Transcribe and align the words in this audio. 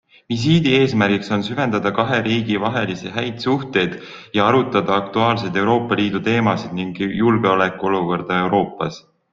Visiidi 0.31 0.69
eesmärgiks 0.77 1.27
on 1.35 1.43
süvendada 1.49 1.91
kahe 1.99 2.21
riigi 2.29 2.57
vahelisi 2.63 3.13
häid 3.19 3.45
suhteid 3.45 3.93
ja 4.39 4.49
arutada 4.53 4.97
aktuaalseid 5.03 5.61
Euroopa 5.65 6.01
Liidu 6.01 6.25
teemasid 6.31 6.77
ning 6.81 6.91
julgeolekuolukorda 7.23 8.45
Euroopas. 8.49 9.03